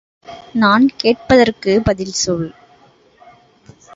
நான் 0.53 0.89
கேட்பதற்குப் 1.03 1.83
பதில் 1.83 2.15
சொல். 2.23 2.49